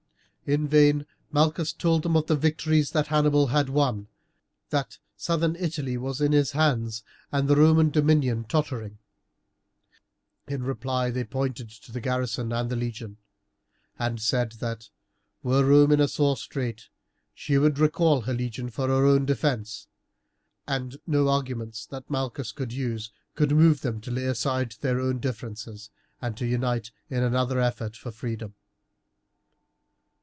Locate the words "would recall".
17.57-18.21